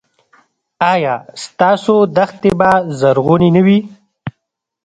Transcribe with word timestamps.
ایا 0.93 1.15
ستاسو 1.43 1.95
دښتې 2.15 2.51
به 2.59 2.71
زرغونې 2.99 3.49
نه 3.55 3.61
وي؟ 3.65 3.79